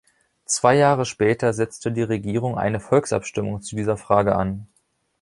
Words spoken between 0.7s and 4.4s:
Jahre später setzte die Regierung eine Volksabstimmung zu dieser Frage